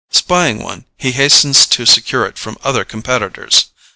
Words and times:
Spying 0.09 0.57
one, 0.63 0.85
he 0.97 1.11
hastens 1.11 1.67
to 1.67 1.85
secure 1.85 2.25
it 2.25 2.39
from 2.39 2.57
other 2.63 2.83
competitors. 2.83 3.65